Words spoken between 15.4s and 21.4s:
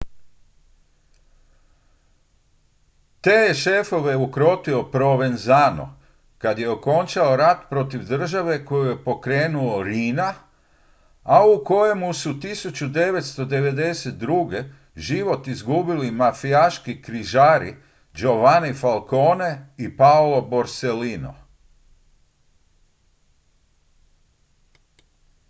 izgubili mafijaški križari giovanni falcone i paolo borsellino